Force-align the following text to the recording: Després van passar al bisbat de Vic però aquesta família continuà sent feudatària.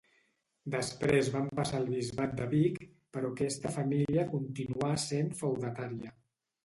Després 0.75 1.27
van 1.33 1.51
passar 1.59 1.81
al 1.81 1.85
bisbat 1.91 2.33
de 2.39 2.47
Vic 2.55 2.81
però 3.17 3.31
aquesta 3.35 3.75
família 3.79 4.27
continuà 4.33 4.91
sent 5.09 5.31
feudatària. 5.43 6.17